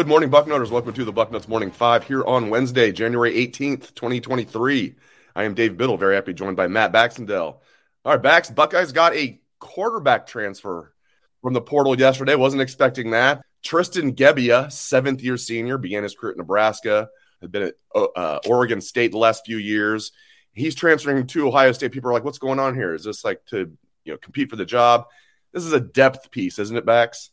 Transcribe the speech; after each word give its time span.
Good 0.00 0.08
morning, 0.08 0.30
Bucknoters. 0.30 0.70
Welcome 0.70 0.94
to 0.94 1.04
the 1.04 1.12
Bucknuts 1.12 1.46
Morning 1.46 1.70
Five 1.70 2.04
here 2.04 2.24
on 2.24 2.48
Wednesday, 2.48 2.90
January 2.90 3.34
18th, 3.34 3.94
2023. 3.94 4.94
I 5.36 5.44
am 5.44 5.52
Dave 5.52 5.76
Biddle, 5.76 5.98
very 5.98 6.14
happy, 6.14 6.32
joined 6.32 6.56
by 6.56 6.68
Matt 6.68 6.90
Baxendale. 6.90 7.60
All 8.06 8.12
right, 8.14 8.22
Bax, 8.22 8.48
Buckeyes 8.48 8.92
got 8.92 9.14
a 9.14 9.38
quarterback 9.58 10.26
transfer 10.26 10.94
from 11.42 11.52
the 11.52 11.60
portal 11.60 11.98
yesterday. 11.98 12.34
Wasn't 12.34 12.62
expecting 12.62 13.10
that. 13.10 13.42
Tristan 13.62 14.14
Gebbia, 14.14 14.72
seventh 14.72 15.20
year 15.20 15.36
senior, 15.36 15.76
began 15.76 16.02
his 16.02 16.14
career 16.14 16.32
at 16.32 16.38
Nebraska, 16.38 17.10
had 17.42 17.52
been 17.52 17.64
at 17.64 17.74
uh, 17.94 18.38
Oregon 18.48 18.80
State 18.80 19.12
the 19.12 19.18
last 19.18 19.44
few 19.44 19.58
years. 19.58 20.12
He's 20.54 20.74
transferring 20.74 21.26
to 21.26 21.46
Ohio 21.46 21.72
State. 21.72 21.92
People 21.92 22.08
are 22.08 22.14
like, 22.14 22.24
what's 22.24 22.38
going 22.38 22.58
on 22.58 22.74
here? 22.74 22.94
Is 22.94 23.04
this 23.04 23.22
like 23.22 23.44
to 23.48 23.70
you 24.04 24.12
know 24.14 24.16
compete 24.16 24.48
for 24.48 24.56
the 24.56 24.64
job? 24.64 25.08
This 25.52 25.66
is 25.66 25.74
a 25.74 25.80
depth 25.80 26.30
piece, 26.30 26.58
isn't 26.58 26.74
it, 26.78 26.86
Bax? 26.86 27.32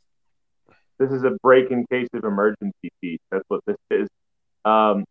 This 0.99 1.11
is 1.11 1.23
a 1.23 1.37
break 1.41 1.71
in 1.71 1.85
case 1.87 2.07
of 2.13 2.23
emergency 2.23 2.89
piece. 3.01 3.19
That's 3.31 3.45
what 3.47 3.61
this 3.65 3.77
is. 3.91 4.07
Um, 4.65 5.05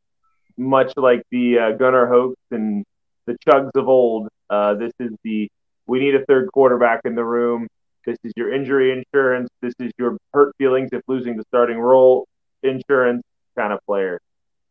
much 0.56 0.92
like 0.96 1.22
the 1.30 1.58
uh, 1.58 1.70
Gunnar 1.72 2.06
Hoaks 2.06 2.40
and 2.50 2.84
the 3.26 3.36
Chugs 3.46 3.70
of 3.74 3.88
old, 3.88 4.28
uh, 4.50 4.74
this 4.74 4.92
is 4.98 5.12
the 5.22 5.48
we 5.86 6.00
need 6.00 6.14
a 6.14 6.24
third 6.24 6.50
quarterback 6.52 7.02
in 7.04 7.14
the 7.14 7.24
room. 7.24 7.68
This 8.04 8.18
is 8.24 8.32
your 8.36 8.52
injury 8.52 8.92
insurance. 8.92 9.48
This 9.60 9.74
is 9.78 9.92
your 9.98 10.16
hurt 10.32 10.54
feelings 10.58 10.90
if 10.92 11.02
losing 11.06 11.36
the 11.36 11.44
starting 11.48 11.78
role 11.78 12.26
insurance 12.62 13.22
kind 13.56 13.72
of 13.72 13.80
player 13.86 14.20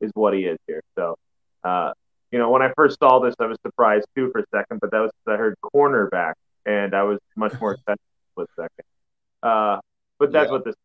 is 0.02 0.12
what 0.14 0.34
he 0.34 0.42
is 0.42 0.58
here. 0.68 0.82
So, 0.98 1.16
uh, 1.64 1.94
you 2.32 2.40
know, 2.40 2.50
when 2.50 2.62
I 2.62 2.72
first 2.76 3.00
saw 3.00 3.20
this, 3.20 3.36
I 3.40 3.46
was 3.46 3.58
surprised 3.66 4.08
too 4.16 4.30
for 4.32 4.40
a 4.40 4.46
second, 4.54 4.80
but 4.82 4.92
that 4.92 5.00
was 5.00 5.12
I 5.28 5.36
heard 5.38 5.56
cornerback, 5.64 6.34
and 6.66 6.94
I 6.94 7.04
was 7.04 7.20
much 7.36 7.60
more 7.60 7.74
excited 7.74 8.00
for 8.34 8.44
a 8.44 8.48
second. 8.56 8.86
Uh, 9.42 9.80
but 10.20 10.32
that's 10.32 10.48
yeah. 10.48 10.52
what 10.52 10.66
this 10.66 10.76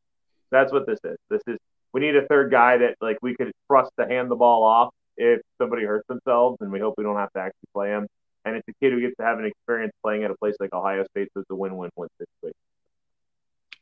that's 0.51 0.73
what 0.73 0.87
this 0.87 0.99
is. 1.05 1.17
This 1.29 1.43
is 1.47 1.59
we 1.93 2.01
need 2.01 2.17
a 2.17 2.27
third 2.27 2.51
guy 2.51 2.79
that 2.79 2.97
like 3.01 3.19
we 3.23 3.35
could 3.35 3.53
trust 3.71 3.91
to 3.99 4.07
hand 4.07 4.31
the 4.31 4.37
ball 4.37 4.63
off 4.65 4.93
if 5.17 5.41
somebody 5.59 5.85
hurts 5.85 6.07
themselves, 6.09 6.59
and 6.61 6.71
we 6.71 6.81
hope 6.81 6.95
we 6.97 7.05
don't 7.05 7.17
have 7.17 7.33
to 7.33 7.41
actually 7.41 7.69
play 7.75 7.89
him. 7.89 8.07
And 8.45 8.57
it's 8.57 8.67
a 8.69 8.73
kid 8.81 8.93
who 8.93 9.01
gets 9.01 9.17
to 9.19 9.25
have 9.25 9.39
an 9.39 9.45
experience 9.45 9.93
playing 10.03 10.25
at 10.25 10.31
a 10.31 10.37
place 10.37 10.55
like 10.61 10.73
Ohio 10.73 11.05
State, 11.11 11.29
so 11.35 11.41
it's 11.41 11.51
a 11.51 11.55
win-win-win 11.55 12.09
situation. 12.19 12.57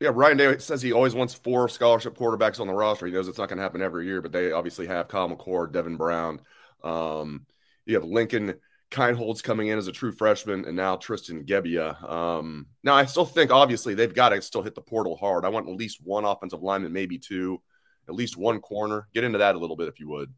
Yeah, 0.00 0.10
Ryan 0.12 0.36
Day 0.36 0.58
says 0.58 0.82
he 0.82 0.92
always 0.92 1.14
wants 1.14 1.34
four 1.34 1.68
scholarship 1.68 2.16
quarterbacks 2.16 2.60
on 2.60 2.66
the 2.66 2.72
roster. 2.72 3.06
He 3.06 3.12
knows 3.12 3.28
it's 3.28 3.38
not 3.38 3.48
going 3.48 3.58
to 3.58 3.62
happen 3.62 3.82
every 3.82 4.06
year, 4.06 4.20
but 4.20 4.32
they 4.32 4.52
obviously 4.52 4.86
have 4.86 5.08
Kyle 5.08 5.28
McCord, 5.28 5.72
Devin 5.72 5.96
Brown. 5.96 6.40
Um, 6.82 7.46
you 7.84 7.94
have 7.94 8.04
Lincoln 8.04 8.54
Kienholz 8.90 9.42
coming 9.42 9.68
in 9.68 9.78
as 9.78 9.86
a 9.86 9.92
true 9.92 10.12
freshman, 10.12 10.64
and 10.64 10.76
now 10.76 10.96
Tristan 10.96 11.44
Gebbia. 11.44 12.02
Um, 12.08 12.66
now, 12.82 12.94
I 12.94 13.04
still 13.04 13.26
think 13.26 13.50
obviously 13.50 13.94
they've 13.94 14.14
got 14.14 14.30
to 14.30 14.40
still 14.40 14.62
hit 14.62 14.74
the 14.74 14.80
portal 14.80 15.16
hard. 15.16 15.44
I 15.44 15.50
want 15.50 15.68
at 15.68 15.74
least 15.74 15.98
one 16.02 16.24
offensive 16.24 16.62
lineman, 16.62 16.92
maybe 16.92 17.18
two, 17.18 17.60
at 18.08 18.14
least 18.14 18.36
one 18.36 18.60
corner. 18.60 19.08
Get 19.12 19.24
into 19.24 19.38
that 19.38 19.54
a 19.54 19.58
little 19.58 19.76
bit 19.76 19.88
if 19.88 20.00
you 20.00 20.08
would. 20.08 20.32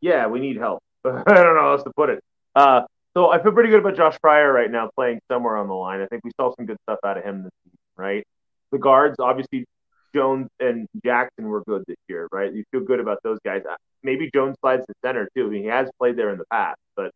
Yeah, 0.00 0.26
we 0.26 0.40
need 0.40 0.56
help. 0.56 0.82
I 1.04 1.10
don't 1.10 1.26
know 1.26 1.60
how 1.60 1.72
else 1.72 1.82
to 1.84 1.92
put 1.94 2.10
it. 2.10 2.20
Uh, 2.54 2.82
so 3.14 3.30
I 3.30 3.42
feel 3.42 3.52
pretty 3.52 3.68
good 3.68 3.80
about 3.80 3.96
Josh 3.96 4.16
Fryar 4.24 4.52
right 4.52 4.70
now 4.70 4.90
playing 4.94 5.20
somewhere 5.30 5.56
on 5.56 5.68
the 5.68 5.74
line. 5.74 6.00
I 6.00 6.06
think 6.06 6.24
we 6.24 6.30
saw 6.40 6.52
some 6.56 6.66
good 6.66 6.78
stuff 6.84 6.98
out 7.04 7.18
of 7.18 7.24
him 7.24 7.42
this 7.42 7.52
season, 7.64 7.78
right? 7.96 8.24
The 8.70 8.78
guards, 8.78 9.16
obviously, 9.18 9.66
Jones 10.14 10.48
and 10.60 10.86
Jackson 11.04 11.46
were 11.48 11.62
good 11.64 11.84
this 11.86 11.96
year, 12.08 12.26
right? 12.32 12.52
You 12.52 12.64
feel 12.70 12.80
good 12.80 13.00
about 13.00 13.18
those 13.22 13.38
guys. 13.44 13.62
Maybe 14.02 14.30
Jones 14.34 14.56
slides 14.60 14.84
to 14.86 14.94
center 15.04 15.28
too. 15.36 15.46
I 15.46 15.50
mean, 15.50 15.62
he 15.62 15.68
has 15.68 15.90
played 15.98 16.16
there 16.16 16.30
in 16.30 16.38
the 16.38 16.44
past, 16.50 16.78
but 16.96 17.12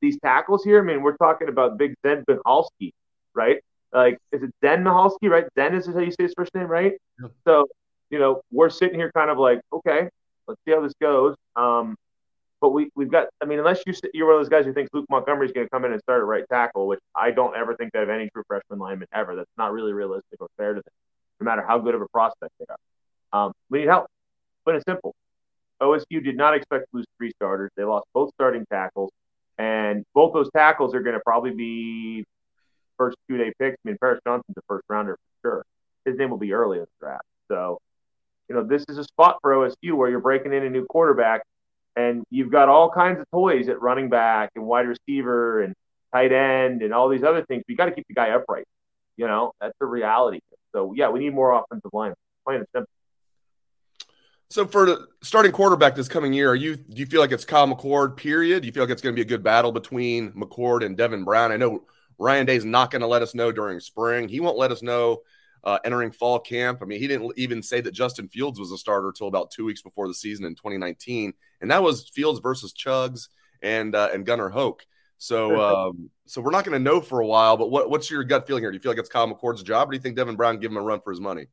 these 0.00 0.18
tackles 0.20 0.64
here, 0.64 0.80
I 0.80 0.82
mean, 0.82 1.02
we're 1.02 1.16
talking 1.16 1.48
about 1.48 1.78
Big 1.78 1.94
Zen 2.04 2.24
Michalski, 2.28 2.92
right? 3.34 3.62
Like, 3.92 4.18
is 4.32 4.42
it 4.42 4.50
Zen 4.64 4.84
Michalski, 4.84 5.28
right? 5.28 5.44
Zen 5.54 5.74
is 5.74 5.86
how 5.86 5.98
you 5.98 6.10
say 6.10 6.24
his 6.24 6.34
first 6.36 6.54
name, 6.54 6.66
right? 6.66 6.94
Yeah. 7.20 7.28
So, 7.44 7.68
you 8.08 8.18
know, 8.18 8.42
we're 8.50 8.70
sitting 8.70 8.98
here 8.98 9.10
kind 9.12 9.30
of 9.30 9.38
like, 9.38 9.60
okay, 9.72 10.08
let's 10.46 10.60
see 10.64 10.72
how 10.72 10.80
this 10.80 10.94
goes. 11.00 11.34
Um, 11.56 11.96
but 12.60 12.70
we, 12.70 12.90
we've 12.94 13.10
got, 13.10 13.28
I 13.42 13.46
mean, 13.46 13.58
unless 13.58 13.80
you, 13.86 13.94
you're 14.12 14.26
one 14.26 14.36
of 14.36 14.40
those 14.40 14.50
guys 14.50 14.66
who 14.66 14.72
thinks 14.72 14.90
Luke 14.92 15.06
Montgomery 15.08 15.46
is 15.46 15.52
going 15.52 15.66
to 15.66 15.70
come 15.70 15.84
in 15.84 15.92
and 15.92 16.02
start 16.02 16.20
at 16.20 16.26
right 16.26 16.44
tackle, 16.50 16.86
which 16.86 17.00
I 17.14 17.30
don't 17.30 17.56
ever 17.56 17.74
think 17.74 17.92
they 17.92 18.00
have 18.00 18.10
any 18.10 18.28
true 18.34 18.42
freshman 18.46 18.78
lineman 18.78 19.08
ever. 19.14 19.34
That's 19.34 19.50
not 19.56 19.72
really 19.72 19.92
realistic 19.92 20.40
or 20.40 20.48
fair 20.56 20.74
to 20.74 20.80
them, 20.80 20.92
no 21.40 21.44
matter 21.44 21.64
how 21.66 21.78
good 21.78 21.94
of 21.94 22.02
a 22.02 22.08
prospect 22.08 22.52
they 22.58 22.66
are. 22.68 23.46
Um, 23.46 23.52
we 23.70 23.80
need 23.80 23.88
help. 23.88 24.06
But 24.64 24.74
it's 24.74 24.84
simple. 24.86 25.14
OSU 25.80 26.22
did 26.22 26.36
not 26.36 26.54
expect 26.54 26.84
to 26.90 26.98
lose 26.98 27.06
three 27.16 27.30
starters. 27.30 27.70
They 27.76 27.84
lost 27.84 28.06
both 28.12 28.30
starting 28.34 28.66
tackles. 28.70 29.10
And 29.60 30.06
both 30.14 30.32
those 30.32 30.48
tackles 30.56 30.94
are 30.94 31.02
going 31.02 31.14
to 31.14 31.20
probably 31.20 31.50
be 31.50 32.24
first 32.96 33.18
two 33.28 33.36
day 33.36 33.52
picks. 33.58 33.76
I 33.84 33.88
mean, 33.88 33.98
Paris 34.00 34.18
Johnson's 34.26 34.56
a 34.56 34.62
first 34.66 34.84
rounder 34.88 35.16
for 35.42 35.48
sure. 35.48 35.64
His 36.06 36.18
name 36.18 36.30
will 36.30 36.38
be 36.38 36.54
early 36.54 36.78
in 36.78 36.84
the 36.84 36.88
draft. 36.98 37.26
So, 37.48 37.78
you 38.48 38.54
know, 38.54 38.64
this 38.64 38.86
is 38.88 38.96
a 38.96 39.04
spot 39.04 39.36
for 39.42 39.52
OSU 39.52 39.92
where 39.92 40.08
you're 40.08 40.20
breaking 40.20 40.54
in 40.54 40.64
a 40.64 40.70
new 40.70 40.86
quarterback 40.86 41.42
and 41.94 42.24
you've 42.30 42.50
got 42.50 42.70
all 42.70 42.90
kinds 42.90 43.20
of 43.20 43.26
toys 43.30 43.68
at 43.68 43.82
running 43.82 44.08
back 44.08 44.50
and 44.56 44.64
wide 44.64 44.86
receiver 44.86 45.60
and 45.62 45.74
tight 46.14 46.32
end 46.32 46.80
and 46.80 46.94
all 46.94 47.10
these 47.10 47.22
other 47.22 47.44
things. 47.44 47.62
But 47.66 47.72
you 47.72 47.76
got 47.76 47.84
to 47.86 47.92
keep 47.92 48.06
the 48.08 48.14
guy 48.14 48.30
upright. 48.30 48.64
You 49.18 49.26
know, 49.26 49.52
that's 49.60 49.74
the 49.78 49.84
reality. 49.84 50.40
So, 50.72 50.94
yeah, 50.96 51.10
we 51.10 51.20
need 51.20 51.34
more 51.34 51.52
offensive 51.52 51.90
line. 51.92 52.14
Plain 54.50 54.64
and 54.64 54.72
simple. 54.72 54.90
So 54.90 54.96
for 54.96 55.08
starting 55.22 55.52
quarterback 55.52 55.94
this 55.94 56.08
coming 56.08 56.32
year, 56.32 56.50
are 56.50 56.56
you 56.56 56.76
do 56.76 56.96
you 56.96 57.06
feel 57.06 57.20
like 57.20 57.32
it's 57.32 57.44
Kyle 57.44 57.66
McCord? 57.66 58.16
Period. 58.16 58.62
Do 58.62 58.66
you 58.66 58.72
feel 58.72 58.82
like 58.82 58.90
it's 58.90 59.02
going 59.02 59.14
to 59.14 59.16
be 59.16 59.22
a 59.22 59.28
good 59.28 59.42
battle 59.42 59.72
between 59.72 60.32
McCord 60.32 60.84
and 60.84 60.96
Devin 60.96 61.24
Brown? 61.24 61.52
I 61.52 61.56
know 61.56 61.84
Ryan 62.18 62.46
Day's 62.46 62.64
not 62.64 62.90
going 62.90 63.00
to 63.00 63.06
let 63.06 63.22
us 63.22 63.34
know 63.34 63.52
during 63.52 63.80
spring. 63.80 64.28
He 64.28 64.40
won't 64.40 64.58
let 64.58 64.70
us 64.70 64.82
know 64.82 65.22
uh, 65.64 65.78
entering 65.84 66.10
fall 66.10 66.38
camp. 66.38 66.80
I 66.82 66.84
mean, 66.84 67.00
he 67.00 67.06
didn't 67.06 67.32
even 67.36 67.62
say 67.62 67.80
that 67.80 67.92
Justin 67.92 68.28
Fields 68.28 68.58
was 68.58 68.72
a 68.72 68.78
starter 68.78 69.08
until 69.08 69.28
about 69.28 69.50
two 69.50 69.64
weeks 69.64 69.82
before 69.82 70.08
the 70.08 70.14
season 70.14 70.44
in 70.44 70.54
2019, 70.54 71.32
and 71.60 71.70
that 71.70 71.82
was 71.82 72.08
Fields 72.08 72.40
versus 72.40 72.72
Chugs 72.72 73.28
and 73.62 73.94
uh, 73.94 74.10
and 74.12 74.26
Gunnar 74.26 74.50
Hoak. 74.50 74.86
So 75.18 75.60
um, 75.88 76.10
so 76.26 76.40
we're 76.40 76.50
not 76.50 76.64
going 76.64 76.78
to 76.78 76.82
know 76.82 77.00
for 77.00 77.20
a 77.20 77.26
while. 77.26 77.56
But 77.56 77.70
what, 77.70 77.90
what's 77.90 78.10
your 78.10 78.24
gut 78.24 78.46
feeling 78.46 78.62
here? 78.62 78.70
Do 78.70 78.76
you 78.76 78.80
feel 78.80 78.92
like 78.92 78.98
it's 78.98 79.08
Kyle 79.08 79.32
McCord's 79.32 79.62
job, 79.62 79.88
or 79.88 79.92
do 79.92 79.96
you 79.96 80.02
think 80.02 80.16
Devin 80.16 80.36
Brown 80.36 80.58
give 80.58 80.70
him 80.70 80.76
a 80.76 80.82
run 80.82 81.00
for 81.00 81.10
his 81.10 81.20
money? 81.20 81.46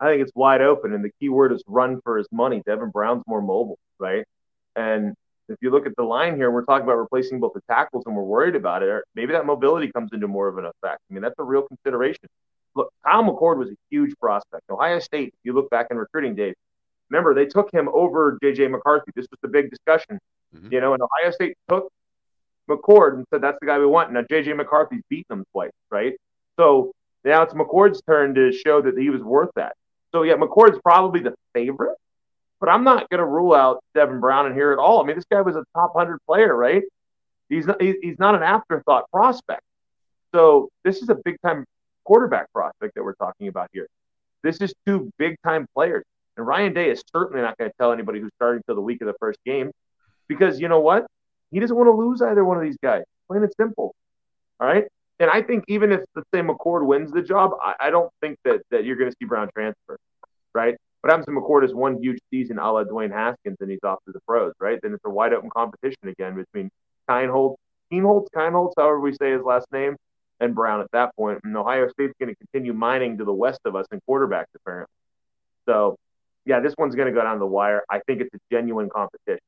I 0.00 0.06
think 0.06 0.22
it's 0.22 0.32
wide 0.34 0.60
open, 0.60 0.92
and 0.92 1.04
the 1.04 1.10
key 1.20 1.28
word 1.28 1.52
is 1.52 1.62
run 1.66 2.00
for 2.02 2.18
his 2.18 2.26
money. 2.32 2.62
Devin 2.66 2.90
Brown's 2.90 3.22
more 3.26 3.40
mobile, 3.40 3.78
right? 3.98 4.24
And 4.76 5.14
if 5.48 5.56
you 5.60 5.70
look 5.70 5.86
at 5.86 5.94
the 5.96 6.02
line 6.02 6.36
here, 6.36 6.50
we're 6.50 6.64
talking 6.64 6.84
about 6.84 6.96
replacing 6.96 7.40
both 7.40 7.52
the 7.54 7.62
tackles, 7.68 8.04
and 8.06 8.16
we're 8.16 8.22
worried 8.22 8.56
about 8.56 8.82
it. 8.82 9.04
Maybe 9.14 9.32
that 9.32 9.46
mobility 9.46 9.90
comes 9.92 10.10
into 10.12 10.26
more 10.26 10.48
of 10.48 10.58
an 10.58 10.64
effect. 10.64 11.00
I 11.10 11.14
mean, 11.14 11.22
that's 11.22 11.38
a 11.38 11.44
real 11.44 11.62
consideration. 11.62 12.28
Look, 12.74 12.92
Kyle 13.06 13.22
McCord 13.22 13.58
was 13.58 13.70
a 13.70 13.76
huge 13.90 14.14
prospect. 14.20 14.64
Ohio 14.68 14.98
State, 14.98 15.28
if 15.28 15.40
you 15.44 15.52
look 15.52 15.70
back 15.70 15.88
in 15.90 15.96
recruiting 15.96 16.34
days, 16.34 16.54
remember 17.10 17.34
they 17.34 17.46
took 17.46 17.72
him 17.72 17.88
over 17.92 18.38
JJ 18.42 18.70
McCarthy. 18.70 19.12
This 19.14 19.26
was 19.30 19.38
the 19.42 19.48
big 19.48 19.70
discussion, 19.70 20.18
mm-hmm. 20.54 20.72
you 20.72 20.80
know. 20.80 20.94
And 20.94 21.02
Ohio 21.02 21.30
State 21.30 21.56
took 21.68 21.88
McCord 22.68 23.14
and 23.14 23.26
said 23.30 23.42
that's 23.42 23.58
the 23.60 23.66
guy 23.66 23.78
we 23.78 23.86
want. 23.86 24.12
Now 24.12 24.22
JJ 24.22 24.56
McCarthy's 24.56 25.02
beaten 25.08 25.26
them 25.28 25.44
twice, 25.52 25.70
right? 25.90 26.14
So 26.58 26.92
now 27.24 27.42
it's 27.42 27.54
McCord's 27.54 28.02
turn 28.02 28.34
to 28.34 28.52
show 28.52 28.82
that 28.82 28.98
he 28.98 29.10
was 29.10 29.22
worth 29.22 29.50
that. 29.56 29.76
So 30.14 30.22
yeah, 30.22 30.34
McCord's 30.34 30.78
probably 30.80 31.20
the 31.20 31.34
favorite, 31.54 31.96
but 32.60 32.68
I'm 32.68 32.84
not 32.84 33.10
going 33.10 33.18
to 33.18 33.26
rule 33.26 33.52
out 33.52 33.82
Devin 33.96 34.20
Brown 34.20 34.46
in 34.46 34.54
here 34.54 34.72
at 34.72 34.78
all. 34.78 35.02
I 35.02 35.06
mean, 35.06 35.16
this 35.16 35.24
guy 35.28 35.40
was 35.40 35.56
a 35.56 35.64
top 35.74 35.92
hundred 35.96 36.20
player, 36.24 36.56
right? 36.56 36.84
He's 37.48 37.66
not, 37.66 37.82
he's 37.82 38.18
not 38.20 38.36
an 38.36 38.44
afterthought 38.44 39.10
prospect. 39.10 39.62
So 40.32 40.68
this 40.84 41.02
is 41.02 41.08
a 41.08 41.16
big 41.16 41.36
time 41.44 41.64
quarterback 42.04 42.52
prospect 42.52 42.94
that 42.94 43.02
we're 43.02 43.16
talking 43.16 43.48
about 43.48 43.70
here. 43.72 43.88
This 44.44 44.58
is 44.58 44.72
two 44.86 45.10
big 45.18 45.34
time 45.42 45.66
players, 45.74 46.04
and 46.36 46.46
Ryan 46.46 46.74
Day 46.74 46.90
is 46.90 47.02
certainly 47.12 47.42
not 47.42 47.58
going 47.58 47.70
to 47.70 47.76
tell 47.76 47.90
anybody 47.90 48.20
who's 48.20 48.32
starting 48.36 48.62
till 48.66 48.76
the 48.76 48.82
week 48.82 49.00
of 49.00 49.08
the 49.08 49.14
first 49.18 49.40
game, 49.44 49.72
because 50.28 50.60
you 50.60 50.68
know 50.68 50.80
what? 50.80 51.06
He 51.50 51.58
doesn't 51.58 51.76
want 51.76 51.88
to 51.88 51.92
lose 51.92 52.22
either 52.22 52.44
one 52.44 52.56
of 52.56 52.62
these 52.62 52.78
guys. 52.80 53.02
Plain 53.26 53.42
and 53.42 53.52
simple. 53.56 53.96
All 54.60 54.66
right. 54.68 54.84
And 55.20 55.30
I 55.30 55.42
think 55.42 55.64
even 55.68 55.92
if 55.92 56.00
the 56.14 56.24
same 56.34 56.48
McCord 56.48 56.86
wins 56.86 57.12
the 57.12 57.22
job, 57.22 57.52
I, 57.62 57.74
I 57.80 57.90
don't 57.90 58.10
think 58.20 58.38
that 58.44 58.62
that 58.70 58.84
you're 58.84 58.96
going 58.96 59.10
to 59.10 59.16
see 59.20 59.26
Brown 59.26 59.48
transfer, 59.54 59.98
right? 60.54 60.76
what 61.04 61.10
happens 61.10 61.26
to 61.26 61.32
McCord 61.32 61.66
is 61.66 61.74
one 61.74 62.02
huge 62.02 62.18
season 62.30 62.58
a 62.58 62.72
la 62.72 62.82
Dwayne 62.82 63.12
Haskins 63.12 63.58
and 63.60 63.70
he's 63.70 63.84
off 63.84 63.98
to 64.06 64.12
the 64.12 64.20
pros, 64.26 64.54
right? 64.58 64.78
Then 64.82 64.94
it's 64.94 65.04
a 65.04 65.10
wide 65.10 65.34
open 65.34 65.50
competition 65.50 66.08
again 66.08 66.34
between 66.34 66.70
Kienholz, 67.10 67.56
Kienholz, 67.92 68.26
Kienholz, 68.34 68.72
however 68.74 69.00
we 69.00 69.12
say 69.12 69.32
his 69.32 69.42
last 69.42 69.66
name, 69.70 69.96
and 70.40 70.54
Brown 70.54 70.80
at 70.80 70.90
that 70.92 71.14
point. 71.14 71.40
And 71.44 71.54
Ohio 71.54 71.90
State's 71.90 72.14
going 72.18 72.34
to 72.34 72.36
continue 72.36 72.72
mining 72.72 73.18
to 73.18 73.24
the 73.26 73.34
west 73.34 73.60
of 73.66 73.76
us 73.76 73.84
in 73.92 74.00
quarterbacks, 74.08 74.46
apparently. 74.56 74.94
So, 75.66 75.98
yeah, 76.46 76.60
this 76.60 76.72
one's 76.78 76.94
going 76.94 77.08
to 77.08 77.12
go 77.12 77.22
down 77.22 77.38
the 77.38 77.44
wire. 77.44 77.82
I 77.90 78.00
think 78.06 78.22
it's 78.22 78.34
a 78.34 78.38
genuine 78.50 78.88
competition. 78.88 79.44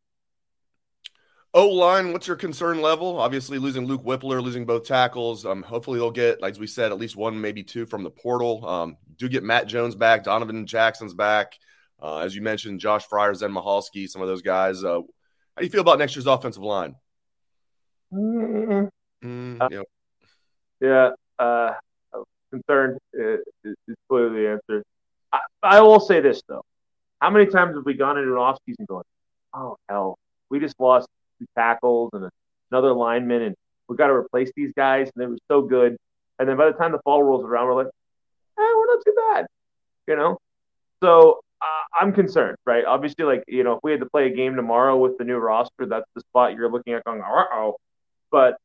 O 1.57 1.69
line, 1.69 2.13
what's 2.13 2.27
your 2.27 2.37
concern 2.37 2.83
level? 2.83 3.19
Obviously, 3.19 3.59
losing 3.59 3.87
Luke 3.87 4.05
Wypler, 4.05 4.43
losing 4.43 4.67
both 4.67 4.85
tackles. 4.85 5.47
Um, 5.47 5.63
hopefully, 5.63 5.99
they'll 5.99 6.11
get, 6.11 6.43
like 6.43 6.61
we 6.61 6.67
said, 6.67 6.93
at 6.93 6.99
least 6.99 7.17
one, 7.17 7.41
maybe 7.41 7.63
two 7.63 7.87
from 7.87 8.03
the 8.03 8.11
portal. 8.11 8.69
Um, 8.69 8.99
do 9.17 9.27
get 9.27 9.43
Matt 9.43 9.67
Jones 9.67 9.95
back, 9.95 10.23
Donovan 10.23 10.67
Jackson's 10.67 11.15
back. 11.15 11.55
Uh, 11.99 12.19
as 12.19 12.37
you 12.37 12.43
mentioned, 12.43 12.81
Josh 12.81 13.09
Fryar, 13.09 13.35
Zen 13.35 13.53
Michalski, 13.53 14.07
some 14.07 14.21
of 14.21 14.29
those 14.29 14.43
guys. 14.43 14.85
Uh, 14.85 15.01
how 15.01 15.61
do 15.61 15.65
you 15.65 15.71
feel 15.71 15.81
about 15.81 15.99
next 15.99 16.15
year's 16.15 16.27
offensive 16.27 16.63
line? 16.63 16.95
Mm, 18.13 18.91
uh, 19.59 19.69
yeah, 19.71 19.83
yeah 20.83 21.11
uh, 21.39 21.73
concerned 22.51 22.99
is, 23.15 23.41
is, 23.65 23.97
clearly 24.11 24.43
the 24.43 24.51
answer. 24.51 24.85
I, 25.33 25.41
I 25.63 25.81
will 25.81 26.01
say 26.01 26.21
this 26.21 26.43
though: 26.47 26.67
How 27.23 27.31
many 27.31 27.47
times 27.47 27.77
have 27.77 27.87
we 27.87 27.95
gone 27.95 28.19
into 28.19 28.33
an 28.33 28.37
offseason 28.37 28.87
going, 28.87 29.05
"Oh 29.55 29.79
hell, 29.89 30.19
we 30.51 30.61
just 30.61 30.79
lost 30.79 31.09
two 31.39 31.47
tackles 31.57 32.11
and 32.13 32.29
another 32.71 32.93
lineman, 32.93 33.43
and 33.43 33.57
we 33.89 33.97
got 33.97 34.09
to 34.09 34.13
replace 34.15 34.51
these 34.57 34.73
guys, 34.77 35.11
and 35.15 35.23
they 35.23 35.27
were 35.27 35.39
so 35.49 35.63
good." 35.63 35.97
And 36.39 36.49
then 36.49 36.57
by 36.57 36.67
the 36.67 36.73
time 36.73 36.93
the 36.93 37.01
fall 37.05 37.23
rolls 37.23 37.45
around, 37.45 37.67
we're 37.67 37.85
like, 37.85 37.87
"Eh, 37.87 38.75
we're 38.77 38.87
not 38.87 39.05
too 39.05 39.15
bad," 39.33 39.47
you 40.07 40.17
know. 40.17 40.39
So 41.03 41.41
uh, 41.61 42.01
I'm 42.01 42.13
concerned, 42.13 42.57
right? 42.65 42.85
Obviously, 42.85 43.25
like 43.25 43.45
you 43.47 43.65
know, 43.65 43.75
if 43.75 43.81
we 43.83 43.91
had 43.91 44.01
to 44.01 44.07
play 44.07 44.27
a 44.27 44.35
game 44.35 44.57
tomorrow 44.57 44.97
with 44.97 45.19
the 45.19 45.25
new 45.25 45.37
roster, 45.37 45.87
that's 45.87 46.09
the 46.15 46.21
spot 46.21 46.55
you're 46.55 46.71
looking 46.71 46.95
at 46.95 47.05
going, 47.05 47.23
"Uh 47.23 47.45
oh." 47.53 47.77
But 48.31 48.57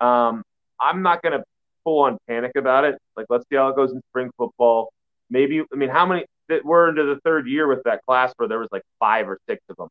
um, 0.00 0.42
I'm 0.80 1.02
not 1.02 1.22
going 1.22 1.38
to 1.38 1.44
full 1.84 2.02
on 2.02 2.18
panic 2.28 2.52
about 2.56 2.84
it. 2.84 2.96
Like, 3.16 3.26
let's 3.28 3.44
see 3.48 3.56
how 3.56 3.68
it 3.68 3.76
goes 3.76 3.92
in 3.92 4.00
spring 4.10 4.30
football. 4.36 4.92
Maybe, 5.30 5.60
I 5.60 5.76
mean, 5.76 5.90
how 5.90 6.06
many? 6.06 6.24
We're 6.62 6.90
into 6.90 7.04
the 7.04 7.18
third 7.24 7.46
year 7.46 7.66
with 7.66 7.82
that 7.84 8.04
class 8.04 8.32
where 8.36 8.48
there 8.48 8.58
was 8.58 8.68
like 8.70 8.82
five 9.00 9.28
or 9.28 9.38
six 9.48 9.62
of 9.70 9.76
them 9.76 9.88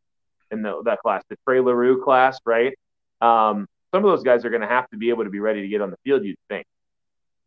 in 0.54 0.62
the, 0.62 0.82
that 0.86 1.00
class, 1.00 1.24
the 1.30 1.36
Trey 1.46 1.60
Leroux 1.60 2.02
class, 2.04 2.40
right? 2.46 2.74
Um, 3.22 3.68
some 3.94 4.06
of 4.06 4.12
those 4.12 4.24
guys 4.24 4.46
are 4.46 4.50
going 4.50 4.62
to 4.62 4.68
have 4.68 4.90
to 4.92 4.98
be 4.98 5.10
able 5.10 5.26
to 5.26 5.30
be 5.30 5.40
ready 5.40 5.62
to 5.62 5.68
get 5.68 5.82
on 5.82 5.92
the 5.92 5.98
field. 6.04 6.24
You'd 6.24 6.38
think. 6.50 6.66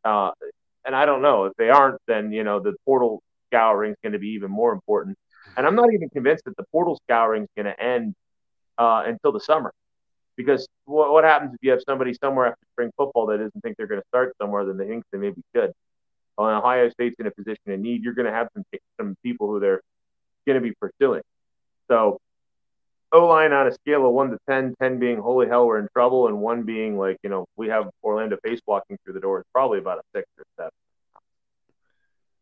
Uh, 0.04 0.30
and 0.84 0.94
I 0.94 1.04
don't 1.04 1.22
know 1.22 1.46
if 1.46 1.54
they 1.56 1.68
aren't, 1.68 2.00
then 2.06 2.30
you 2.32 2.44
know 2.44 2.60
the 2.60 2.74
portal 2.84 3.22
scouring 3.48 3.92
is 3.92 3.96
going 4.02 4.12
to 4.12 4.18
be 4.18 4.28
even 4.28 4.50
more 4.50 4.72
important. 4.72 5.16
And 5.56 5.66
I'm 5.66 5.74
not 5.74 5.92
even 5.92 6.08
convinced 6.10 6.44
that 6.44 6.56
the 6.56 6.64
portal 6.70 7.00
scouring 7.04 7.44
is 7.44 7.48
going 7.56 7.66
to 7.66 7.80
end 7.80 8.14
uh, 8.78 9.02
until 9.06 9.32
the 9.32 9.40
summer. 9.40 9.72
Because 10.36 10.68
what, 10.84 11.10
what 11.10 11.24
happens 11.24 11.54
if 11.54 11.58
you 11.62 11.70
have 11.70 11.80
somebody 11.86 12.14
somewhere 12.14 12.46
after 12.46 12.66
spring 12.72 12.90
football 12.96 13.26
that 13.26 13.38
doesn't 13.38 13.60
think 13.62 13.76
they're 13.76 13.86
going 13.86 14.00
to 14.00 14.08
start 14.08 14.34
somewhere, 14.40 14.64
then 14.64 14.76
they 14.76 14.86
think 14.86 15.04
they 15.10 15.18
maybe 15.18 15.42
should. 15.54 15.72
Well, 16.36 16.50
Ohio 16.50 16.90
State's 16.90 17.16
in 17.18 17.26
a 17.26 17.30
position 17.30 17.72
of 17.72 17.80
need. 17.80 18.04
You're 18.04 18.12
going 18.12 18.26
to 18.26 18.32
have 18.32 18.48
some 18.54 18.64
some 19.00 19.16
people 19.22 19.48
who 19.48 19.58
they're 19.58 19.80
going 20.46 20.60
to 20.60 20.60
be 20.60 20.74
pursuing. 20.78 21.22
So, 21.88 22.20
O 23.12 23.26
line 23.26 23.52
on 23.52 23.68
a 23.68 23.72
scale 23.72 24.06
of 24.06 24.12
one 24.12 24.30
to 24.30 24.38
10, 24.48 24.74
10 24.80 24.98
being 24.98 25.18
holy 25.18 25.46
hell, 25.46 25.66
we're 25.66 25.78
in 25.78 25.88
trouble, 25.92 26.26
and 26.26 26.38
one 26.38 26.64
being 26.64 26.98
like, 26.98 27.18
you 27.22 27.30
know, 27.30 27.46
we 27.56 27.68
have 27.68 27.88
Orlando 28.02 28.36
Pace 28.44 28.60
walking 28.66 28.98
through 29.04 29.14
the 29.14 29.20
door. 29.20 29.40
It's 29.40 29.48
probably 29.52 29.78
about 29.78 29.98
a 29.98 30.02
six 30.14 30.26
or 30.38 30.44
seven. 30.56 30.70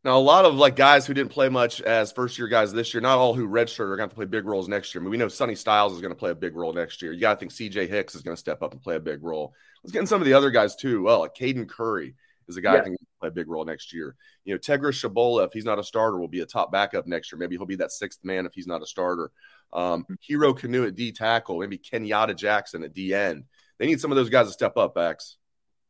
Now, 0.04 0.18
a 0.18 0.20
lot 0.20 0.44
of 0.44 0.54
like 0.54 0.76
guys 0.76 1.06
who 1.06 1.14
didn't 1.14 1.32
play 1.32 1.48
much 1.48 1.80
as 1.80 2.12
first 2.12 2.38
year 2.38 2.46
guys 2.46 2.72
this 2.72 2.92
year, 2.92 3.00
not 3.00 3.16
all 3.16 3.32
who 3.32 3.48
redshirted 3.48 3.90
are 3.90 3.96
going 3.96 4.10
to 4.10 4.14
play 4.14 4.26
big 4.26 4.44
roles 4.44 4.68
next 4.68 4.94
year. 4.94 5.00
I 5.00 5.02
mean, 5.02 5.10
we 5.10 5.16
know 5.16 5.28
Sonny 5.28 5.54
Styles 5.54 5.94
is 5.94 6.02
going 6.02 6.12
to 6.12 6.18
play 6.18 6.30
a 6.30 6.34
big 6.34 6.54
role 6.54 6.74
next 6.74 7.00
year. 7.00 7.12
You 7.12 7.20
got 7.20 7.34
to 7.34 7.38
think 7.40 7.52
CJ 7.52 7.88
Hicks 7.88 8.14
is 8.14 8.20
going 8.20 8.36
to 8.36 8.40
step 8.40 8.62
up 8.62 8.72
and 8.72 8.82
play 8.82 8.96
a 8.96 9.00
big 9.00 9.24
role. 9.24 9.54
Let's 9.82 9.92
get 9.92 10.00
in 10.00 10.06
some 10.06 10.20
of 10.20 10.26
the 10.26 10.34
other 10.34 10.50
guys 10.50 10.76
too. 10.76 11.02
Well, 11.02 11.20
like 11.20 11.34
Caden 11.34 11.70
Curry 11.70 12.16
is 12.48 12.58
a 12.58 12.60
guy 12.60 12.74
yeah. 12.74 12.80
I 12.80 12.84
think 12.84 12.98
play 13.24 13.28
a 13.28 13.44
big 13.44 13.48
role 13.48 13.64
next 13.64 13.92
year. 13.92 14.14
You 14.44 14.54
know, 14.54 14.58
Tegra 14.58 14.92
Tshabola, 14.92 15.46
if 15.46 15.52
he's 15.52 15.64
not 15.64 15.78
a 15.78 15.84
starter, 15.84 16.18
will 16.18 16.28
be 16.28 16.40
a 16.40 16.46
top 16.46 16.70
backup 16.70 17.06
next 17.06 17.32
year. 17.32 17.38
Maybe 17.38 17.56
he'll 17.56 17.66
be 17.66 17.76
that 17.76 17.92
sixth 17.92 18.24
man 18.24 18.46
if 18.46 18.52
he's 18.54 18.66
not 18.66 18.82
a 18.82 18.86
starter. 18.86 19.30
Um, 19.72 20.02
mm-hmm. 20.02 20.14
Hero 20.20 20.52
Kanu 20.52 20.86
at 20.86 20.94
D 20.94 21.12
tackle, 21.12 21.58
maybe 21.58 21.78
Kenyatta 21.78 22.36
Jackson 22.36 22.84
at 22.84 22.92
D 22.92 23.14
end. 23.14 23.44
They 23.78 23.86
need 23.86 24.00
some 24.00 24.12
of 24.12 24.16
those 24.16 24.30
guys 24.30 24.46
to 24.46 24.52
step 24.52 24.76
up, 24.76 24.96
X. 24.96 25.36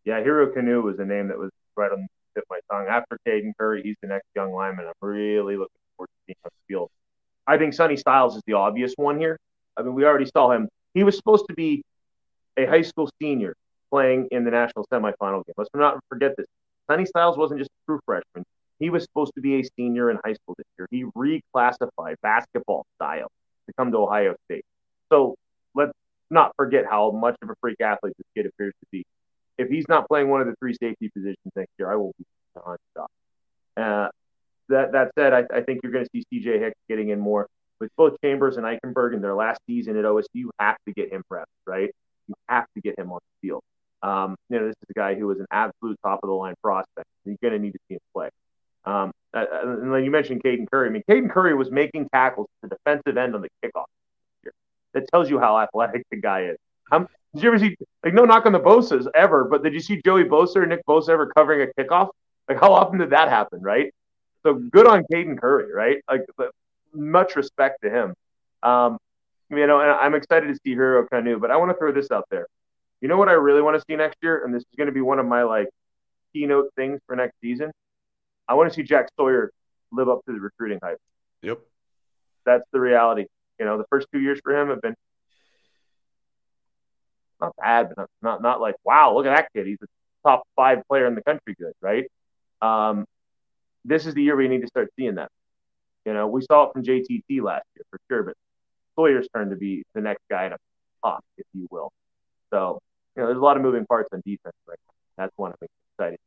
Yeah, 0.05 0.23
Hero 0.23 0.53
Kanu 0.55 0.83
was 0.83 0.99
a 0.99 1.05
name 1.05 1.29
that 1.29 1.39
was 1.39 1.51
right 1.77 1.91
on 1.91 2.07
tip 2.35 2.45
my 2.51 2.61
tongue. 2.71 2.87
After 2.89 3.19
Caden 3.27 3.53
Curry, 3.59 3.83
he's 3.83 3.97
the 4.03 4.09
next 4.09 4.27
young 4.35 4.53
lineman. 4.53 4.87
I'm 4.87 5.09
really 5.09 5.57
looking 5.57 5.77
forward 5.97 6.09
to 6.09 6.13
seeing 6.27 6.37
him 6.45 6.51
field. 6.69 6.91
I 7.47 7.59
think 7.59 7.75
Sonny 7.75 7.97
Styles 7.97 8.37
is 8.37 8.43
the 8.47 8.55
obvious 8.55 8.95
one 8.97 9.19
here. 9.19 9.39
I 9.77 9.83
mean, 9.83 9.95
we 9.95 10.05
already 10.05 10.27
saw 10.27 10.51
him. 10.51 10.69
He 10.95 11.05
was 11.05 11.17
supposed 11.17 11.47
to 11.49 11.55
be 11.55 11.83
a 12.57 12.67
high 12.67 12.83
school 12.83 13.11
senior 13.21 13.55
playing 13.91 14.29
in 14.31 14.45
the 14.45 14.51
national 14.51 14.87
semifinal 14.93 15.45
game. 15.45 15.55
Let's 15.57 15.71
not 15.75 16.01
forget 16.09 16.37
this. 16.37 16.47
Sonny 16.91 17.07
Styles 17.07 17.37
wasn't 17.37 17.61
just 17.61 17.71
a 17.71 17.81
true 17.87 18.01
freshman. 18.05 18.45
He 18.79 18.91
was 18.91 19.05
supposed 19.05 19.33
to 19.35 19.41
be 19.41 19.61
a 19.61 19.63
senior 19.77 20.11
in 20.11 20.19
high 20.25 20.35
school 20.35 20.55
this 20.59 20.67
year. 20.79 20.87
He 20.91 21.05
reclassified 21.05 22.17
basketball 22.23 22.85
style 22.97 23.31
to 23.67 23.73
come 23.79 23.93
to 23.93 23.99
Ohio 23.99 24.35
State. 24.47 24.65
So 25.11 25.37
let's 25.75 25.93
not 26.31 26.53
forget 26.57 26.85
how 26.89 27.11
much 27.13 27.37
of 27.41 27.51
a 27.51 27.55
freak 27.61 27.81
athlete 27.81 28.15
this 28.19 28.27
kid 28.35 28.47
appears 28.47 28.75
to 28.81 28.87
be 28.91 29.05
if 29.59 29.69
he's 29.69 29.87
not 29.89 30.09
playing 30.09 30.29
one 30.29 30.41
of 30.41 30.47
the 30.47 30.55
three 30.59 30.75
safety 30.75 31.09
positions 31.09 31.53
next 31.55 31.71
year, 31.79 31.91
I 31.91 31.97
will 31.97 32.15
be 32.19 32.25
nonstop. 32.57 33.07
Uh, 33.77 34.09
that 34.69 34.93
that 34.93 35.13
said, 35.17 35.33
I, 35.33 35.45
I 35.55 35.63
think 35.63 35.81
you're 35.83 35.93
going 35.93 36.05
to 36.05 36.11
see 36.11 36.25
CJ 36.33 36.61
Hicks 36.61 36.79
getting 36.89 37.11
in 37.11 37.21
more 37.21 37.49
with 37.81 37.91
both 37.97 38.17
Chambers 38.23 38.57
and 38.57 38.65
Eichenberg 38.65 39.15
in 39.15 39.21
their 39.21 39.35
last 39.35 39.61
season 39.67 39.97
at 39.97 40.05
OSU. 40.05 40.25
You 40.33 40.51
have 40.59 40.77
to 40.87 40.93
get 40.93 41.13
him 41.13 41.23
prepped, 41.31 41.45
right? 41.67 41.91
You 42.29 42.35
have 42.49 42.67
to 42.75 42.81
get 42.81 42.99
him 42.99 43.13
on. 43.13 43.21
Um, 44.05 44.37
you 44.51 44.59
know, 44.59 44.67
this 44.67 44.77
is 44.83 44.91
a 44.91 44.93
guy 44.93 45.15
who 45.15 45.27
was 45.27 45.41
an 45.41 45.47
absolute 45.51 45.99
top 46.05 46.21
of 46.23 46.29
the 46.29 46.35
line 46.35 46.55
prospect. 46.63 47.07
You're 47.25 47.37
going 47.43 47.55
to 47.55 47.59
need 47.59 47.73
to 47.73 47.79
see 47.89 47.95
him 47.95 48.01
play. 48.15 48.29
Um, 48.85 49.13
and 49.33 49.95
then 49.95 50.05
you 50.05 50.11
mentioned 50.11 50.43
Caden 50.45 50.71
Curry. 50.71 50.89
I 50.89 50.93
mean, 50.93 51.03
Caden 51.09 51.31
Curry 51.31 51.55
was 51.55 51.71
making 51.71 52.09
tackles 52.13 52.49
to 52.63 52.69
the 52.69 52.77
defensive 52.77 53.17
end 53.17 53.35
on 53.35 53.41
the 53.41 53.49
kickoff. 53.65 53.87
That 54.93 55.09
tells 55.09 55.31
you 55.31 55.39
how 55.39 55.59
athletic 55.59 56.05
the 56.11 56.19
guy 56.19 56.45
is. 56.45 56.57
I'm, 56.93 57.09
did 57.33 57.43
you 57.43 57.49
ever 57.49 57.59
see 57.59 57.77
like 58.05 58.13
no 58.13 58.27
knock 58.27 58.45
on 58.45 58.53
the 58.53 58.61
Bosa's 58.61 59.09
ever, 59.15 59.45
but 59.45 59.63
did 59.63 59.73
you 59.73 59.81
see 59.81 60.01
Joey 60.05 60.25
Bosa 60.25 60.57
or 60.57 60.67
Nick 60.67 60.87
Bosa 60.87 61.09
ever 61.09 61.27
covering 61.35 61.67
a 61.69 61.83
kickoff? 61.83 62.11
Like 62.47 62.61
how 62.61 62.75
often 62.75 62.99
did 62.99 63.11
that 63.11 63.29
happen, 63.29 63.63
right? 63.63 63.93
So 64.43 64.55
good 64.55 64.87
on 64.87 65.05
Caden 65.11 65.41
Curry, 65.41 65.73
right? 65.73 66.05
Like 66.09 66.21
much 66.93 67.37
respect 67.37 67.79
to 67.83 67.91
him. 67.91 68.15
Um, 68.63 68.99
you 69.51 69.67
know, 69.67 69.81
and 69.81 69.91
I'm 69.91 70.15
excited 70.15 70.49
to 70.49 70.55
see 70.55 70.75
Hero 70.75 71.07
Kanu, 71.11 71.41
but 71.41 71.51
I 71.51 71.57
want 71.57 71.71
to 71.71 71.77
throw 71.77 71.91
this 71.91 72.11
out 72.11 72.27
there. 72.31 72.47
You 73.05 73.09
know 73.09 73.19
what 73.19 73.29
I 73.29 73.33
really 73.33 73.61
want 73.61 73.77
to 73.77 73.85
see 73.87 73.97
next 73.97 74.17
year, 74.23 74.47
and 74.47 74.55
this 74.55 74.63
is 74.63 74.77
going 74.79 74.87
to 74.87 74.93
be 74.93 75.03
one 75.03 75.19
of 75.19 75.27
my 75.27 75.43
like 75.43 75.69
keynote 76.33 76.73
things 76.75 77.03
for 77.07 77.15
next 77.15 77.35
season. 77.43 77.71
I 78.49 78.55
want 78.55 78.71
to 78.71 78.75
see 78.75 78.83
Jack 78.83 79.11
Sawyer 79.21 79.51
live 79.93 80.09
up 80.09 80.25
to 80.25 80.33
the 80.33 80.41
recruiting 80.41 80.79
hype. 80.83 80.97
Yep, 81.43 81.59
that's 82.47 82.65
the 82.73 82.81
reality. 82.81 83.27
You 83.61 83.67
know, 83.67 83.77
the 83.77 83.85
first 83.91 84.07
two 84.11 84.21
years 84.21 84.41
for 84.43 84.59
him 84.59 84.71
have 84.71 84.81
been 84.81 84.95
not 87.43 87.53
bad, 87.59 87.91
but 87.91 87.99
not, 87.99 88.09
not, 88.23 88.41
not 88.41 88.61
like, 88.63 88.77
wow, 88.85 89.15
look 89.15 89.27
at 89.27 89.37
that 89.37 89.49
kid. 89.55 89.67
He's 89.67 89.77
a 89.83 89.87
top 90.27 90.45
five 90.57 90.81
player 90.89 91.05
in 91.05 91.15
the 91.15 91.23
country 91.25 91.55
good, 91.61 91.75
right? 91.83 92.07
Um, 92.63 93.05
this 93.85 94.07
is 94.07 94.15
the 94.15 94.23
year 94.23 94.35
we 94.35 94.49
need 94.49 94.63
to 94.63 94.67
start 94.67 94.89
seeing 94.99 95.17
that. 95.17 95.29
You 96.07 96.15
know, 96.15 96.27
we 96.27 96.41
saw 96.41 96.69
it 96.69 96.73
from 96.73 96.83
JTT 96.83 97.43
last 97.43 97.67
year 97.77 97.85
for 97.91 98.01
sure, 98.09 98.23
but 98.23 98.35
Sawyer's 98.97 99.29
turn 99.37 99.51
to 99.51 99.57
be 99.57 99.83
the 99.95 100.01
next 100.01 100.23
guy 100.31 100.49
to 100.49 100.57
pop, 101.03 101.23
if 101.37 101.45
you 101.53 101.69
will. 101.71 101.93
So, 102.51 102.81
you 103.17 103.23
know, 103.23 103.29
there's 103.29 103.39
a 103.39 103.45
lot 103.45 103.57
of 103.57 103.63
moving 103.63 103.87
parts 103.87 104.09
on 104.13 104.23
defense 104.25 104.55
right 104.67 104.79
now. 104.89 105.25
That's 105.25 105.33
one 105.37 105.53
of 105.53 105.59
the 105.61 105.69
exciting. 105.93 106.19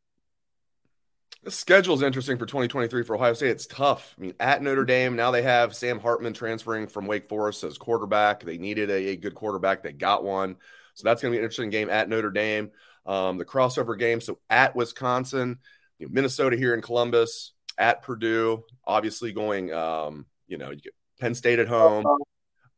The 1.43 1.51
schedule 1.51 1.95
is 1.95 2.01
interesting 2.01 2.37
for 2.37 2.45
2023 2.45 3.03
for 3.03 3.15
Ohio 3.15 3.33
State. 3.33 3.51
It's 3.51 3.67
tough. 3.67 4.15
I 4.17 4.21
mean, 4.21 4.33
at 4.39 4.61
Notre 4.61 4.85
Dame, 4.85 5.15
now 5.15 5.31
they 5.31 5.43
have 5.43 5.75
Sam 5.75 5.99
Hartman 5.99 6.33
transferring 6.33 6.87
from 6.87 7.05
Wake 7.05 7.29
Forest 7.29 7.63
as 7.63 7.77
quarterback. 7.77 8.43
They 8.43 8.57
needed 8.57 8.89
a, 8.89 9.09
a 9.09 9.15
good 9.15 9.35
quarterback. 9.35 9.83
They 9.83 9.93
got 9.93 10.23
one. 10.23 10.57
So 10.95 11.03
that's 11.03 11.21
going 11.21 11.31
to 11.31 11.35
be 11.35 11.39
an 11.39 11.43
interesting 11.43 11.69
game 11.69 11.89
at 11.89 12.09
Notre 12.09 12.31
Dame. 12.31 12.71
Um, 13.05 13.37
the 13.37 13.45
crossover 13.45 13.97
game. 13.97 14.19
So 14.19 14.39
at 14.49 14.75
Wisconsin, 14.75 15.59
you 15.99 16.07
know, 16.07 16.11
Minnesota 16.11 16.57
here 16.57 16.73
in 16.73 16.81
Columbus, 16.81 17.53
at 17.77 18.01
Purdue, 18.01 18.63
obviously 18.85 19.31
going, 19.31 19.71
um, 19.71 20.25
you 20.47 20.57
know, 20.57 20.71
you 20.71 20.77
get 20.77 20.93
Penn 21.19 21.35
State 21.35 21.59
at 21.59 21.67
home. 21.67 22.03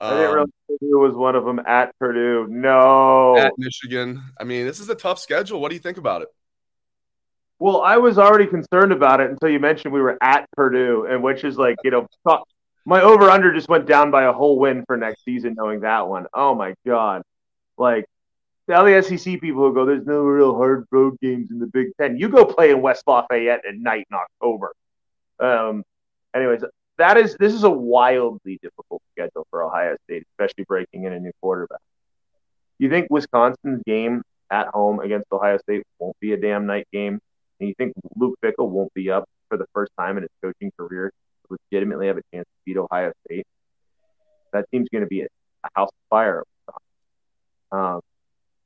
I 0.02 0.10
didn't 0.12 0.32
realize 0.32 0.44
um, 0.44 0.54
Purdue 0.68 1.00
was 1.00 1.16
one 1.16 1.36
of 1.36 1.46
them 1.46 1.60
at 1.66 1.98
Purdue. 2.00 2.48
No. 2.50 3.38
At 3.38 3.54
Michigan. 3.58 4.24
I 4.40 4.44
mean, 4.44 4.66
this 4.66 4.80
is 4.80 4.90
a 4.90 4.96
tough 4.96 5.20
schedule. 5.20 5.60
What 5.60 5.70
do 5.70 5.76
you 5.76 5.82
think 5.82 5.98
about 5.98 6.22
it? 6.22 6.30
Well, 7.60 7.82
I 7.82 7.98
was 7.98 8.18
already 8.18 8.48
concerned 8.48 8.94
about 8.94 9.20
it 9.20 9.30
until 9.30 9.50
you 9.50 9.60
mentioned 9.60 9.94
we 9.94 10.02
were 10.02 10.18
at 10.22 10.50
Purdue, 10.56 11.08
and 11.10 11.22
which 11.22 11.44
is 11.44 11.58
like, 11.58 11.76
you 11.84 11.92
know, 11.92 12.08
my 12.86 13.02
over 13.02 13.30
under 13.30 13.54
just 13.54 13.68
went 13.68 13.86
down 13.86 14.12
by 14.12 14.24
a 14.24 14.34
whole 14.34 14.58
win 14.58 14.86
for 14.86 14.96
next 14.96 15.26
season, 15.26 15.56
knowing 15.58 15.82
that 15.82 16.08
one. 16.08 16.28
Oh 16.34 16.56
my 16.56 16.74
God. 16.86 17.22
Like 17.78 18.06
all 18.70 18.86
the 18.86 19.02
SEC 19.02 19.42
people 19.42 19.68
who 19.68 19.74
go, 19.74 19.86
there's 19.86 20.06
no 20.06 20.22
real 20.22 20.56
hard 20.56 20.86
road 20.92 21.18
games 21.22 21.52
in 21.52 21.60
the 21.60 21.68
Big 21.68 21.88
Ten. 22.00 22.18
You 22.18 22.30
go 22.30 22.46
play 22.46 22.72
in 22.72 22.82
West 22.82 23.04
Lafayette 23.08 23.66
at 23.68 23.76
night 23.76 24.08
in 24.10 24.18
October. 24.18 24.74
Um, 25.40 25.84
anyways, 26.34 26.64
that 27.00 27.18
is 27.18 27.36
this 27.40 27.54
is 27.54 27.64
a 27.64 27.70
wildly 27.70 28.60
difficult 28.62 29.02
schedule 29.14 29.48
for 29.50 29.64
Ohio 29.64 29.96
State, 30.04 30.24
especially 30.34 30.66
breaking 30.66 31.06
in 31.06 31.14
a 31.14 31.20
new 31.20 31.32
quarterback. 31.42 31.80
You 32.78 32.90
think 32.90 33.08
Wisconsin's 33.10 33.82
game 33.86 34.22
at 34.52 34.68
home 34.68 35.00
against 35.00 35.28
Ohio 35.32 35.58
State 35.60 35.84
won't 35.98 36.20
be 36.20 36.34
a 36.34 36.38
damn 36.38 36.66
night 36.66 36.88
game, 36.92 37.20
and 37.60 37.70
you 37.70 37.74
think 37.78 37.94
Luke 38.16 38.38
Fickell 38.44 38.70
won't 38.70 38.94
be 38.94 39.10
up 39.10 39.26
for 39.48 39.58
the 39.58 39.66
first 39.74 39.92
time 39.98 40.18
in 40.18 40.24
his 40.24 40.32
coaching 40.44 40.72
career 40.78 41.12
to 41.48 41.58
legitimately 41.72 42.08
have 42.08 42.18
a 42.18 42.22
chance 42.34 42.46
to 42.46 42.60
beat 42.66 42.78
Ohio 42.78 43.14
State? 43.26 43.48
That 44.52 44.66
team's 44.72 44.90
going 44.92 45.04
to 45.04 45.08
be 45.08 45.22
a, 45.22 45.28
a 45.64 45.70
house 45.76 45.90
of 45.90 46.10
fire. 46.10 46.44
Um, 47.72 48.02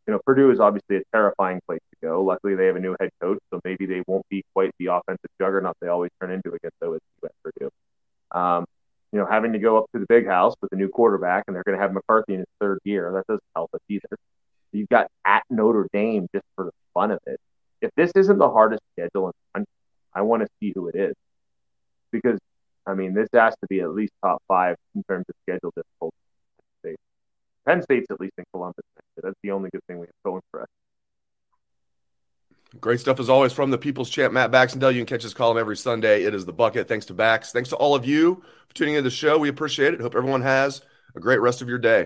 you 0.08 0.14
know, 0.14 0.20
Purdue 0.26 0.52
is 0.52 0.60
obviously 0.60 0.98
a 0.98 1.02
terrifying 1.14 1.62
place 1.68 1.82
to 1.92 2.08
go. 2.08 2.24
Luckily, 2.24 2.56
they 2.56 2.66
have 2.66 2.78
a 2.78 2.80
new 2.80 2.96
head 3.00 3.10
coach, 3.22 3.40
so 3.52 3.62
maybe 3.64 3.86
they 3.86 4.02
won't 4.08 4.28
be 4.30 4.44
quite 4.54 4.72
the 4.80 4.88
offensive 4.88 5.30
juggernaut 5.40 5.76
they 5.82 5.88
always 5.88 6.12
turn 6.20 6.32
into 6.32 6.50
against 6.50 6.80
OSU. 6.82 7.00
Um, 8.34 8.66
you 9.12 9.20
know, 9.20 9.26
having 9.26 9.54
to 9.54 9.60
go 9.60 9.78
up 9.78 9.86
to 9.94 10.00
the 10.00 10.08
big 10.08 10.26
house 10.26 10.56
with 10.62 10.72
a 10.74 10.76
new 10.76 10.90
quarterback, 10.90 11.44
and 11.48 11.56
they're 11.56 11.64
going 11.64 11.78
to 11.78 11.82
have 11.82 11.94
McCarthy 11.94 12.34
in 12.34 12.40
his 12.40 12.48
third 12.60 12.80
year. 12.84 13.12
That 13.12 13.28
doesn't 13.28 13.44
help 13.56 13.70
us 13.74 13.82
either. 13.88 14.18
You've 14.72 14.90
got 14.90 15.08
at 15.24 15.44
Notre 15.50 15.88
Dame 15.94 16.28
just 16.34 16.46
for 16.56 16.66
the 16.66 16.72
fun 16.94 17.12
of 17.12 17.20
it. 17.28 17.40
If 17.82 17.92
this 17.96 18.12
isn't 18.16 18.40
the 18.40 18.50
hardest 18.50 18.82
schedule 18.94 19.28
in 19.28 19.34
the 19.34 19.60
country, 19.60 19.74
I 20.14 20.22
want 20.22 20.42
to 20.42 20.48
see 20.60 20.72
who 20.74 20.88
it 20.88 20.96
is. 20.96 21.14
Because, 22.12 22.40
I 22.88 22.96
mean, 22.96 23.14
this 23.14 23.30
has 23.34 23.54
to 23.62 23.68
be 23.68 23.82
at 23.82 23.92
least 23.92 24.14
top 24.24 24.42
five 24.48 24.78
in 24.96 25.04
terms 25.04 25.26
of 25.30 25.36
schedule 25.44 25.72
difficulty. 25.76 26.16
Penn 27.66 27.82
State's 27.82 28.08
at 28.12 28.20
least 28.20 28.34
in 28.38 28.44
Columbus. 28.52 28.84
That's 29.22 29.36
the 29.42 29.52
only 29.52 29.70
good 29.72 29.82
thing 29.88 30.00
we 30.00 30.08
have 30.08 30.24
going 30.26 30.42
for 30.52 30.64
us. 30.64 30.68
Great 32.80 33.00
stuff 33.00 33.20
as 33.20 33.30
always 33.30 33.54
from 33.54 33.72
the 33.72 33.78
People's 33.78 34.10
Champ, 34.10 34.34
Matt 34.34 34.52
Baxendale. 34.52 34.92
You 34.92 35.00
can 35.00 35.06
catch 35.06 35.24
his 35.24 35.34
column 35.34 35.58
every 35.58 35.78
Sunday. 35.78 36.24
It 36.24 36.34
is 36.34 36.46
the 36.46 36.54
bucket. 36.54 36.88
Thanks 36.88 37.06
to 37.08 37.14
Bax. 37.14 37.52
Thanks 37.52 37.70
to 37.70 37.76
all 37.76 37.96
of 37.96 38.06
you 38.06 38.44
for 38.68 38.76
tuning 38.76 38.96
into 38.96 39.10
the 39.10 39.16
show. 39.16 39.38
We 39.38 39.50
appreciate 39.50 39.94
it. 39.94 40.02
Hope 40.02 40.16
everyone 40.16 40.42
has 40.42 40.82
a 41.16 41.20
great 41.20 41.40
rest 41.40 41.62
of 41.62 41.70
your 41.70 41.78
day. 41.78 42.06